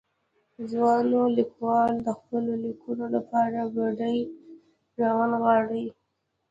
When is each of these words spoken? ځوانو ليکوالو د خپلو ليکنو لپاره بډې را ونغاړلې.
ځوانو 0.71 1.21
ليکوالو 1.37 1.97
د 2.05 2.09
خپلو 2.19 2.51
ليکنو 2.65 3.05
لپاره 3.15 3.59
بډې 3.73 4.15
را 4.99 5.09
ونغاړلې. 5.17 5.85